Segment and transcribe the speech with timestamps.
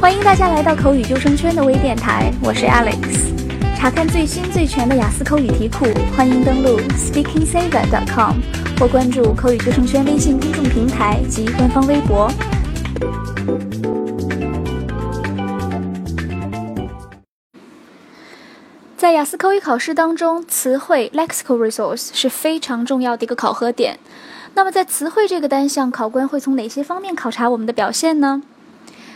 [0.00, 3.28] 欢迎大家来到口语救生圈的微电台，我是 Alex。
[3.76, 5.84] 查看最新最全的雅思口语题库，
[6.16, 8.36] 欢迎登录 SpeakingSaver.com
[8.78, 12.32] 或关注口语救生圈微信公众平台及官方微博。
[18.96, 23.98] 在雅思口语考试当中，词汇 （lexical resource） 是非常重要的一个考核点。
[24.54, 28.42] 那么，在词汇这个单项，考官会从哪些方面考察我们的表现呢？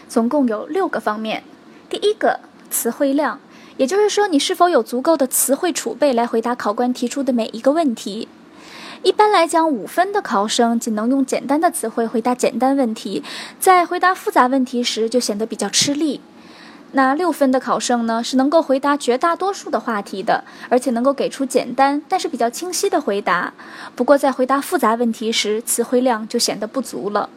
[0.09, 1.43] 总共有六个方面。
[1.89, 2.41] 第一个，
[2.71, 3.39] 词汇量，
[3.77, 8.29] 也就是说你是否有足够的词汇储备来回答考官提出的每一个问题。
[9.03, 13.23] 一般来讲，五分的考生仅能用简单的词汇回答简单问题，
[13.61, 16.21] 在回答复杂问题时就显得比较吃力。
[16.93, 23.53] 那六分的考生呢，是能够回答绝大多数的话题的，而且能够给出简单但是比较清晰的回答。
[23.95, 27.29] 不过在回答复杂问题时，词汇量就显得不足了。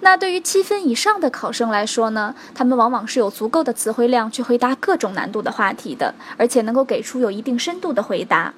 [0.00, 8.54] 那对于七分以上的考生来说呢，他们往往是有足够的词汇量去回答各种难度的话题的，而且能够给出有一定深度的回答。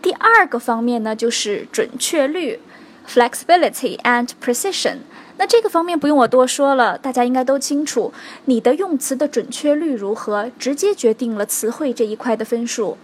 [0.00, 2.60] 第二个方面呢，就是准确率
[3.06, 4.96] （flexibility and precision）。
[5.36, 8.12] 那这个方面不用我多说了，大家应该都清楚，
[8.46, 12.96] 你的用词的准确率如何，直接决定了词汇这一块的分数。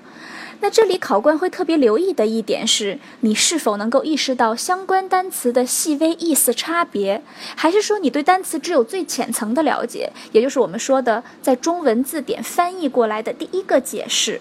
[0.61, 7.23] 那这里考官会特别留意的一点是，你是否能够意识到相关单词的细微意思差别，
[7.55, 14.41] 还是说你对单词只有最浅层的了解，也就是我们说的在中文字典翻译过来的第一个解释。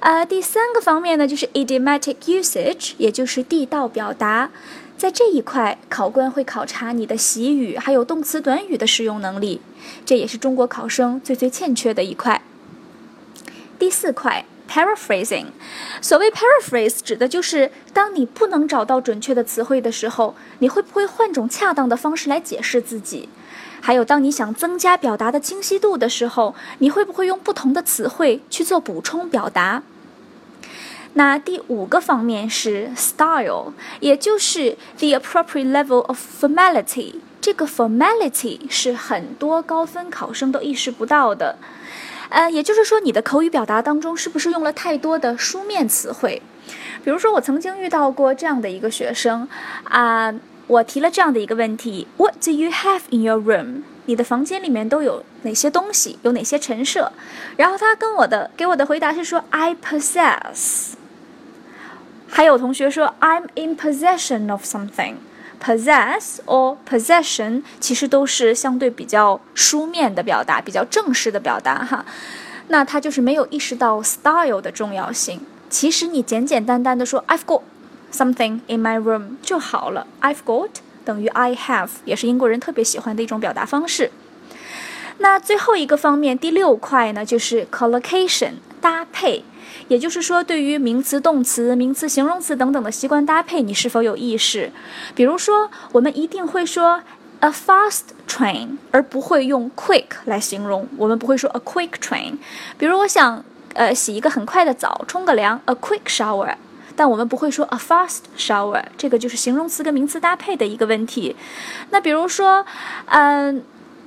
[0.00, 4.50] 呃，第三个方面呢，就是 idiomatic usage，也就是地道表达，
[4.96, 9.60] 在这一块，考官会考察你的习语还有动词短语的使用能力，
[10.06, 12.40] 这也是中国考生最最欠缺的一块。
[13.78, 14.46] 第四块。
[14.68, 15.46] Paraphrasing，
[16.02, 23.28] 所谓 paraphrase 指的就是当你不能找到准确的词汇的时候，你会不会换种恰当的方式来解释自己？
[23.80, 29.82] 还有，当你想增加表达的清晰度的时候，你会不会用不同的词汇去做补充表达？
[31.14, 37.14] 那第五个方面是 style，也就是 the appropriate level of formality。
[37.40, 41.56] 这个 formality 是很多高分考生都意识不到的。
[42.28, 46.42] 呃，也就是说，你的口语表达当中是不是用了太多的书面词汇？
[47.04, 49.48] 比如说，我曾经遇到过这样的一个学生，
[49.84, 50.34] 啊，
[50.66, 53.82] 我提了这样的一个问题：What do you have in your room？
[54.06, 56.18] 你的房间里面都有哪些东西？
[56.22, 57.12] 有哪些陈设？
[57.56, 60.94] 然后他跟我的给我的回答是说：I possess。
[62.28, 65.14] 还有同学说：I'm in possession of something。
[65.62, 72.04] Possess or possession 其实都是相对比较书面的表达，比较正式的表达哈。
[72.68, 75.40] 那他就是没有意识到 style 的重要性。
[75.68, 77.62] 其实你简简单单的说 I've got
[78.12, 80.06] something in my room 就好了。
[80.20, 80.70] I've got
[81.04, 84.10] 等于 I have，也是英国人特别喜欢的一种表达方式。
[85.18, 89.44] 那最后一个方面，第六块呢，就是 collocation 搭配。
[89.88, 94.72] 也就是说，对于名词、动词、名词、形容词等等的习惯搭配，你是否有意识？
[95.14, 97.02] 比如说，我们一定会说
[97.40, 100.88] a fast train，而不会用 quick 来形容。
[100.96, 102.38] 我们不会说 a quick train。
[102.78, 103.44] 比如，我想
[103.74, 106.54] 呃洗一个很快的澡，冲个凉，a quick shower。
[106.96, 108.82] 但我们不会说 a fast shower。
[108.96, 111.36] 这个就是形容词跟名词搭配的一个问题。
[111.90, 112.64] 那比如说，
[113.06, 113.62] 嗯，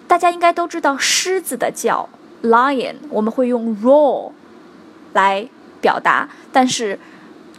[0.07, 2.09] 大家应该都知道狮子的叫
[2.41, 4.31] lion，我们会用 roar
[5.14, 5.50] 来。
[5.81, 7.00] 表达，但是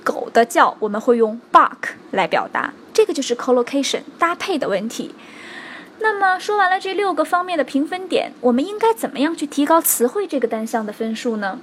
[0.05, 5.15] 狗的叫我们会用 bark 来表达，这个就是 collocation 搭配的问题。
[6.01, 11.61] 那么说完了这六个方面的评分点，我们应该怎么样去提高词汇这个单项的分数呢？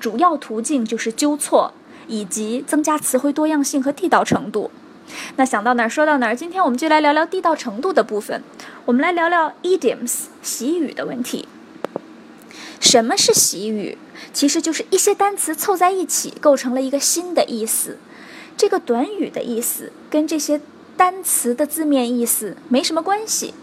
[0.00, 1.74] 主要途径就是纠错
[2.06, 4.70] 以及增加词汇多样性和地道程度。
[5.36, 8.42] 那想到哪儿说到哪儿，今天我们就来聊聊地道程度的部分。
[8.86, 11.46] 我们来聊聊 idioms 习语的问题。
[12.80, 13.98] 什么是习语？
[14.32, 17.98] 其实就是一些单词凑在一起，构成了一个新的意思。
[18.56, 20.60] 这个短语的意思跟这些
[20.96, 23.54] 单词的字面意思没什么关系。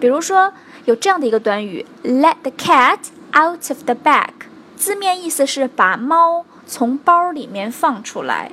[0.00, 0.52] 比如说，
[0.84, 2.98] 有这样的一个短语：Let the cat
[3.34, 4.30] out of the bag。
[4.76, 8.52] 字面意思是把猫从包里面放出来。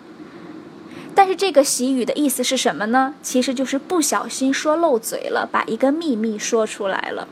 [1.15, 3.13] 但是这个习语的意思是什么呢？
[3.21, 7.27] 其实就是不小心说漏嘴了，把一个秘密说出来了。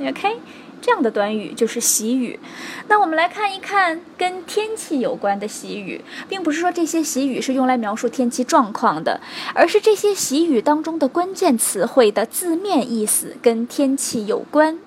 [0.00, 0.38] OK。
[0.80, 2.38] 这样的短语就是习语。
[2.88, 9.20] 那我们来看一看跟天气有关的习语，并不是说这些习语是用来描述天气状况的，
[9.54, 14.78] 而是这些习语当中的关键词汇的字面意思跟天气有关。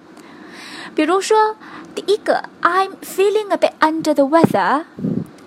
[0.96, 1.56] 比如说，
[1.94, 4.86] 第一个，I'm feeling a bit under the weather。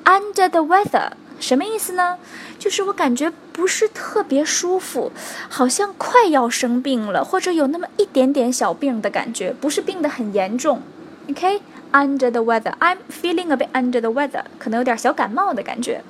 [0.05, 2.18] Under the weather 什么意思呢？
[2.58, 5.12] 就是我感觉不是特别舒服，
[5.48, 10.81] 好像快要生病了，或者有那么一点点小病的感觉，不是病得很严重。
[11.30, 16.04] OK，under the weather，I'm feeling a bit under the weather，可能有点小感冒的感觉。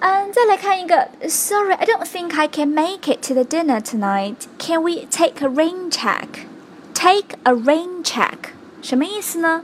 [0.00, 4.34] 嗯，再来看一个，Sorry, I don't think I can make it to the dinner tonight.
[4.58, 6.44] Can we take a rain check?
[6.92, 8.50] Take a rain check，
[8.82, 9.62] 什么意思呢？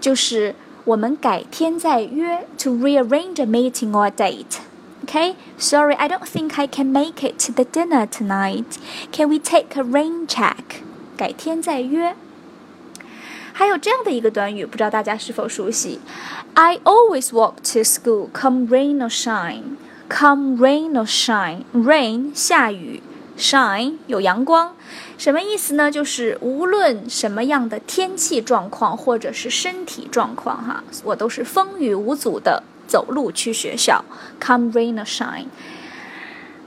[0.00, 4.58] 就是 我们改天再约，to rearrange a meeting or a date.
[5.06, 8.78] Okay, sorry, I don't think I can make it to the dinner tonight.
[9.12, 10.82] Can we take a rain check?
[11.16, 12.14] 改天再约。
[13.52, 16.00] 还有这样的一个短语，不知道大家是否熟悉？
[16.54, 19.76] I always walk to school, come rain or shine.
[20.08, 23.02] Come rain or shine, rain 下雨
[23.39, 24.75] ，shine 有阳光，
[25.17, 25.89] 什么意思呢？
[25.89, 34.03] 就是无论什么样的天气状况或者是身体状况，哈，我都是风雨无阻的走路去学校。
[34.39, 35.45] Come rain or shine。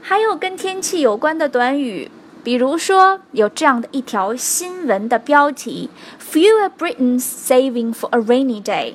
[0.00, 2.10] 还有跟天气有关的短语，
[2.42, 5.90] 比如说有这样的一条新闻的标题
[6.20, 8.94] ：Fewer Britons saving for a rainy day。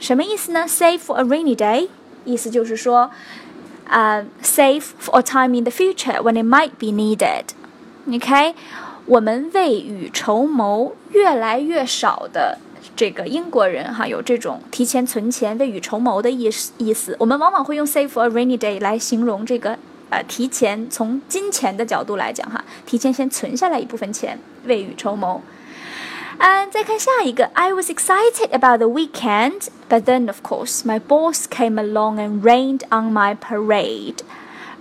[0.00, 1.88] 什么意思呢？Save for a rainy day，
[2.24, 3.10] 意思就是说。
[3.88, 7.44] 呃，save for a time in the future when it might be needed。
[8.08, 8.54] OK，
[9.06, 12.58] 我们未雨绸缪，越来越少的
[12.94, 17.16] 这个英国人哈，有这种提前存钱、未雨绸缪的意思意思。
[17.18, 19.78] 我们往往会用 save for a rainy day 来形容这个
[20.10, 25.40] 呃，提前从金钱的角度来讲哈，提前先存下来一部分钱，未雨绸缪。
[26.37, 32.81] 嗯，再看下一个，I was excited about the weekend, but then of course my boss came along and rained
[32.89, 34.19] on my parade.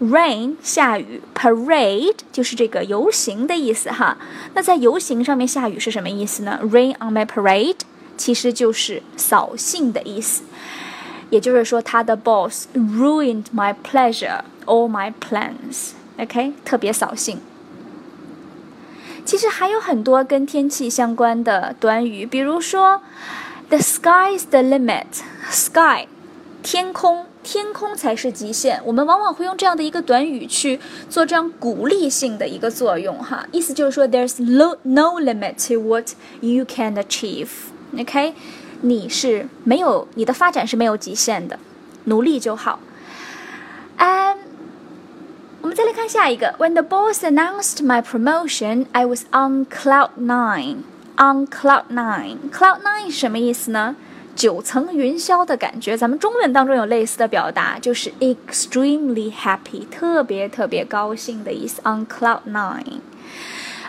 [0.00, 4.16] Rain 下雨，parade 就是这个游行的意思哈。
[4.54, 6.58] 那在游行上面下雨是什么意思呢？
[6.62, 7.80] Rain on my parade
[8.16, 10.42] 其实就是扫兴的意思，
[11.28, 15.90] 也就是说他的 boss ruined my pleasure, all my plans.
[16.18, 17.38] OK，特别扫兴。
[19.25, 23.01] 其实还有很多跟天气相关的短语，比如说
[23.69, 26.07] ，the sky is the limit，sky，
[26.61, 28.79] 天空，天空才是极限。
[28.85, 30.79] 我们往往会用这样的一个短语去
[31.09, 36.11] 做这样鼓励性的一个作用，哈，意思就是说，there's no no limit to what
[36.41, 38.35] you can achieve，OK，
[38.81, 41.57] 你是没有你的发展是没有极限的，
[42.03, 42.79] 努力就好。
[45.75, 46.55] 再来看下一个。
[46.57, 50.83] When the boss announced my promotion, I was on cloud nine.
[51.17, 53.97] On cloud nine, cloud nine 什么意思呢？
[54.37, 55.97] 九层云霄的感觉。
[55.97, 61.81] 咱们中文当中有类似的表达，就是 extremely happy，特别特别高兴的意思。
[61.81, 63.01] On cloud nine。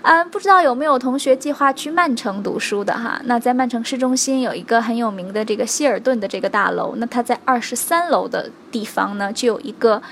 [0.02, 3.20] 嗯，不知道有没有同学计划去曼城读书的哈？
[3.26, 10.02] 那在曼城市中心有一个很有名的这个希尔顿的这个大楼，那它在二十三楼的地方呢，就有一个。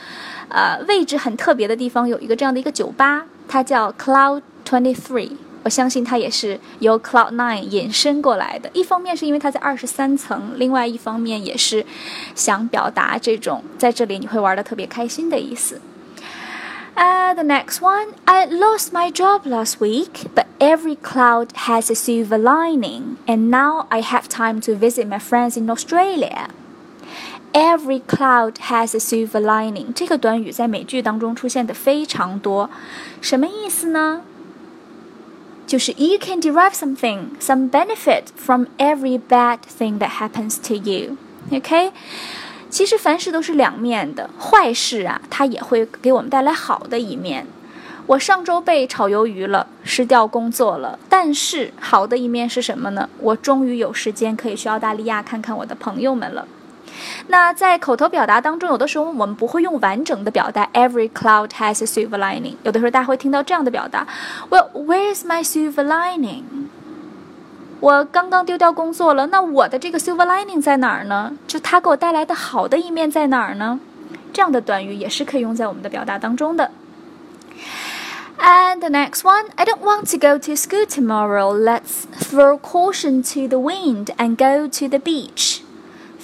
[0.49, 5.31] 呃，位置很特别的地方有一个这样的一个酒吧，它叫 Cloud Twenty Three。
[5.63, 8.69] 我相信它也是由 Cloud Nine 引申过来的。
[8.73, 11.85] 一方面是因为它在二十三层，另外一方面也是
[12.33, 15.81] 想表达这种在这里你会玩的特别开心的意思。
[16.95, 22.37] Uh, the next one, I lost my job last week, but every cloud has a silver
[22.37, 26.47] lining, and now I have time to visit my friends in Australia.
[27.54, 29.92] Every cloud has a silver lining。
[29.94, 32.68] 这个短语在美剧当中出现的非常多，
[33.20, 34.22] 什么意思呢？
[35.64, 41.16] 就是 you can derive something, some benefit from every bad thing that happens to you.
[41.52, 41.92] OK，
[42.68, 47.46] 其实凡事都是两面的，坏事啊，它也会给我们带来好的一面。
[48.06, 53.08] 我上周被炒鱿鱼了，失掉工作了，但是好的一面是什么呢？
[53.20, 56.48] 我终于有时间可以去澳大利亚看看我的朋友们了。
[57.27, 62.55] 那在口头表达当中，有的时候我们不会用完整的表达 "Every cloud has a silver lining"。
[62.63, 64.07] 有的时候大家会听到这样的表达："
[64.49, 66.43] Well, where's my silver lining？"
[67.79, 71.33] 我刚刚丢掉工作了，那我的这个 silver lining 在哪儿呢？
[71.47, 73.79] 就它给我带来的好的一面在哪儿呢？
[74.33, 76.71] 这样的短语也是可以用在我们的表达当中的。
[78.37, 81.53] And the next one, I don't want to go to school tomorrow.
[81.53, 85.52] Let's throw caution to the wind and go to the beach.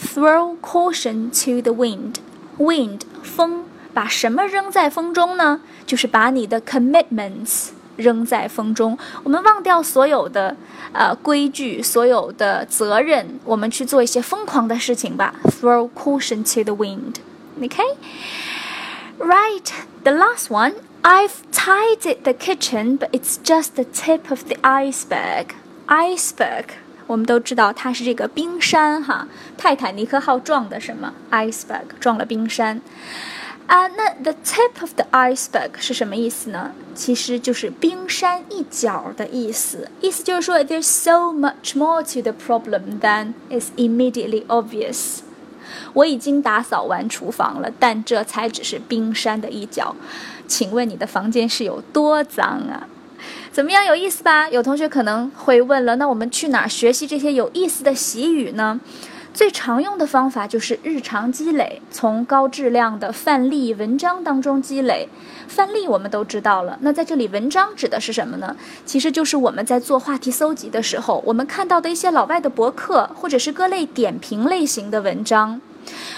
[0.09, 2.15] Throw caution to the wind.
[2.57, 5.61] Wind 风，把什么扔在风中呢？
[5.85, 8.97] 就是把你的 commitments 扔在风中。
[9.23, 10.55] 我们忘掉所有的
[10.93, 15.35] 呃规矩，所有的责任，我们去做一些疯狂的事情吧。
[15.43, 17.15] Throw caution to the wind.
[17.59, 17.95] Okay.
[19.17, 19.71] Right.
[20.03, 20.73] The last one.
[21.03, 25.53] I've tidied the kitchen, but it's just the tip of the iceberg.
[25.87, 26.65] Iceberg.
[27.10, 29.26] 我们都知道它是这个冰山哈，
[29.58, 32.80] 泰坦尼克号撞的什么 iceberg 撞了冰山。
[33.66, 36.70] 啊，那 the tip of the iceberg 是什么意思呢？
[36.94, 39.88] 其实就是冰山一角的意思。
[40.00, 45.18] 意思就是说，there's so much more to the problem than is immediately obvious。
[45.92, 49.96] 我已经打扫完厨房了，但这才只是冰山的一角。
[50.46, 52.86] 请问你的房间是有多脏啊？
[53.52, 54.48] 怎么样，有意思吧？
[54.48, 58.78] 有同学可能会问了，那我们去哪儿学习这些有意思的习语呢？
[59.34, 65.08] 最常用的方法就是日常积累，从高质量的范例文章当中积累。
[65.48, 68.54] 范例我们都知道了，那在这里文章指的是什么呢？
[68.86, 75.60] 其实就是我们在做话题搜集的时候，我们看到的一些老外的博客，或者是各类点评类型的文章。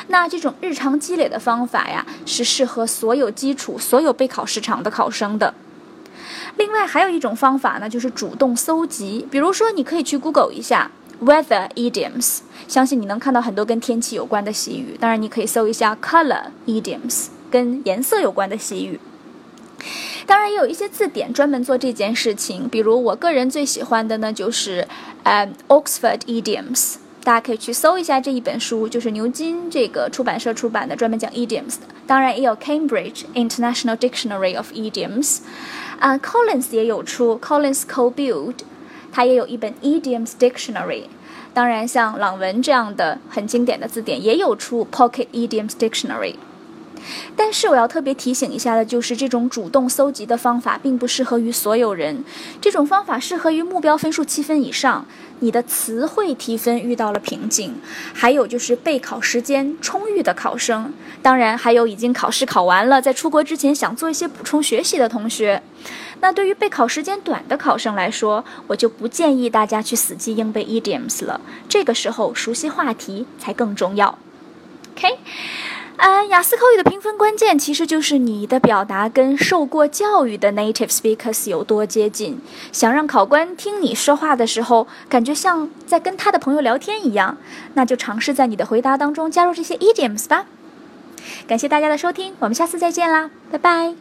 [0.09, 5.55] 那这种日常积累的方法呀，是适合所有基础、所有备考时长的考生的。
[6.56, 10.90] 另外还有一种方法呢，就是主动搜集，比如说你可以去 Google 一下。
[11.25, 14.97] Weather idioms，相信你能看到很多跟天气有关的习语。
[14.99, 18.99] 当然，你可以搜一下 color idioms，跟颜色有关的习语。
[20.26, 22.68] 当然，也有一些字典专门做这件事情。
[22.68, 24.88] 比如，我个人最喜欢的呢，就是
[25.23, 26.97] 呃 Oxford idioms。
[27.23, 31.87] 大家可以去搜一下这一本书，就是牛津这个出版社出版的，专门讲 idioms 的。
[32.04, 35.38] 当然，也有 Cambridge International Dictionary of Idioms。
[35.99, 38.55] 啊，Collins 也有出 Collins Co-Build。
[39.15, 41.05] 它也有一本 idioms dictionary，
[41.53, 46.37] 当然像朗文这样的很经典的字典也有出 pocket idioms dictionary。
[47.37, 52.25] 但是我要特别提醒一下的就是，这种主动搜集的方法并不适合于所有人。
[52.61, 55.06] 这种方法适合于目标分数七分以上，
[55.40, 57.75] 你的词汇提分遇到了瓶颈，
[58.12, 65.62] 还有就是备考时间充裕的考生，当然还有已经考试考完了，在出国之前想做一些补充学习的同学。
[66.21, 71.40] 那对于备考时间短的考生来说，我就不建议大家去死记硬背 idioms 了。
[71.68, 74.16] 这个时候熟悉话题才更重要。
[74.94, 75.09] OK，
[75.99, 82.41] 嗯，雅思口语的评分关键其实就是你的表达跟受过教育的 native speakers 有多接近。
[82.73, 87.37] 想让考官听你说话的时候，感觉像在跟他的朋友聊天一样，
[87.75, 90.47] 那就尝试在你的回答当中加入这些 idioms 吧。
[91.47, 93.95] 感谢大家的收听，我们下次再见啦，拜拜。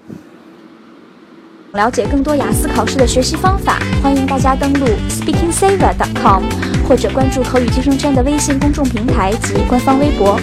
[1.73, 6.43] 了解更多雅思考试的学习方法，欢迎大家登录 speakingsaver.com，
[6.87, 10.39] 或者关注口语提升圈的微信公众平台及官方微博。